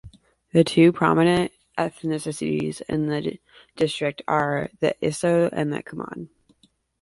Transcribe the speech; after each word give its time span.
The 0.51 0.63
two 0.63 0.91
predominant 0.91 1.51
ethnicities 1.77 2.81
in 2.89 3.05
the 3.05 3.37
district 3.75 4.23
are 4.27 4.71
the 4.79 4.95
Iteso 4.99 5.47
and 5.53 5.71
the 5.71 5.83
Kumam. 5.83 6.29